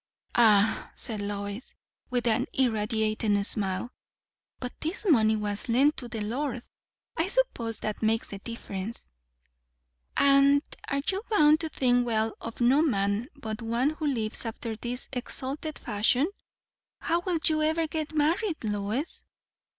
"Ah," 0.33 0.89
said 0.95 1.21
Lois, 1.21 1.75
with 2.09 2.25
an 2.25 2.47
irradiating 2.53 3.43
smile, 3.43 3.91
"but 4.59 4.73
this 4.81 5.05
money 5.07 5.35
was 5.35 5.69
lent 5.69 5.95
to 5.97 6.07
the 6.07 6.21
Lord; 6.21 6.63
I 7.15 7.27
suppose 7.27 7.81
that 7.81 8.01
makes 8.01 8.29
the 8.29 8.39
difference." 8.39 9.11
"And 10.17 10.63
are 10.87 11.03
you 11.07 11.21
bound 11.29 11.59
to 11.59 11.69
think 11.69 12.07
well 12.07 12.35
of 12.41 12.59
no 12.61 12.81
man 12.81 13.27
but 13.35 13.61
one 13.61 13.91
who 13.91 14.07
lives 14.07 14.43
after 14.43 14.75
this 14.75 15.07
exalted 15.13 15.77
fashion? 15.77 16.29
How 16.97 17.19
will 17.19 17.37
you 17.45 17.61
ever 17.61 17.85
get 17.85 18.11
married, 18.11 18.63
Lois?" 18.63 19.23